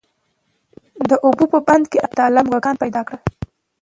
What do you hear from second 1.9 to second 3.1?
کي الله تعالی موږکان پيدا